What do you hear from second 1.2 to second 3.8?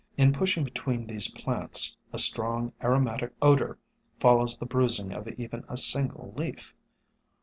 plants, a strong aromatic odor